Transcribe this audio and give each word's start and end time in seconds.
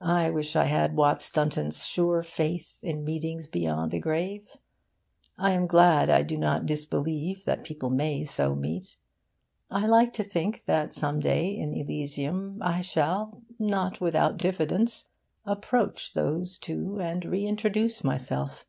I 0.00 0.30
wish 0.30 0.54
I 0.54 0.66
had 0.66 0.94
Watts 0.94 1.28
Dunton's 1.28 1.84
sure 1.84 2.22
faith 2.22 2.78
in 2.80 3.02
meetings 3.04 3.48
beyond 3.48 3.90
the 3.90 3.98
grave. 3.98 4.46
I 5.36 5.50
am 5.50 5.66
glad 5.66 6.08
I 6.08 6.22
do 6.22 6.36
not 6.36 6.64
disbelieve 6.64 7.44
that 7.44 7.64
people 7.64 7.90
may 7.90 8.22
so 8.22 8.54
meet. 8.54 8.98
I 9.68 9.86
like 9.88 10.12
to 10.12 10.22
think 10.22 10.66
that 10.66 10.94
some 10.94 11.18
day 11.18 11.56
in 11.56 11.74
Elysium 11.74 12.58
I 12.62 12.82
shall 12.82 13.42
not 13.58 14.00
without 14.00 14.36
diffidence 14.36 15.08
approach 15.44 16.14
those 16.14 16.56
two 16.56 17.00
and 17.00 17.24
reintroduce 17.24 18.04
myself. 18.04 18.64